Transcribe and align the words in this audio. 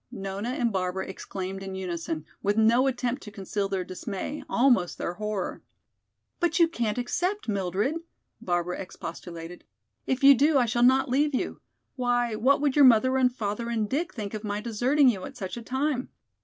Nona 0.11 0.49
and 0.53 0.73
Barbara 0.73 1.05
exclaimed 1.05 1.61
in 1.61 1.75
unison, 1.75 2.25
with 2.41 2.57
no 2.57 2.87
attempt 2.87 3.21
to 3.21 3.31
conceal 3.31 3.69
their 3.69 3.83
dismay, 3.83 4.41
almost 4.49 4.97
their 4.97 5.13
horror. 5.13 5.61
"But 6.39 6.57
you 6.57 6.67
can't 6.67 6.97
accept, 6.97 7.47
Mildred," 7.47 7.97
Barbara 8.41 8.81
expostulated. 8.81 9.63
"If 10.07 10.23
you 10.23 10.33
do 10.33 10.57
I 10.57 10.65
shall 10.65 10.81
not 10.81 11.07
leave 11.09 11.35
you. 11.35 11.61
Why, 11.97 12.33
what 12.35 12.59
would 12.61 12.75
your 12.75 12.83
mother 12.85 13.15
and 13.15 13.31
father 13.31 13.69
and 13.69 13.87
Dick 13.87 14.11
think 14.11 14.33
of 14.33 14.43
my 14.43 14.59
deserting 14.59 15.07
you 15.07 15.23
at 15.23 15.37
such 15.37 15.55
a 15.55 15.61
time? 15.61 16.09